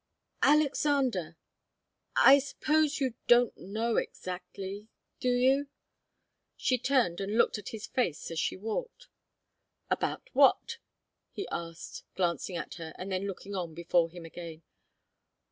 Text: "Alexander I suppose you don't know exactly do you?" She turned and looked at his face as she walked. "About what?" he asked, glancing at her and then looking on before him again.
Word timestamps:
"Alexander 0.41 1.37
I 2.15 2.39
suppose 2.39 2.99
you 2.99 3.13
don't 3.27 3.55
know 3.55 3.97
exactly 3.97 4.87
do 5.19 5.29
you?" 5.31 5.67
She 6.57 6.79
turned 6.79 7.21
and 7.21 7.37
looked 7.37 7.59
at 7.59 7.69
his 7.69 7.85
face 7.85 8.31
as 8.31 8.39
she 8.39 8.57
walked. 8.57 9.09
"About 9.91 10.27
what?" 10.33 10.79
he 11.29 11.47
asked, 11.49 12.03
glancing 12.15 12.57
at 12.57 12.73
her 12.81 12.95
and 12.97 13.11
then 13.11 13.27
looking 13.27 13.53
on 13.53 13.75
before 13.75 14.09
him 14.09 14.25
again. 14.25 14.63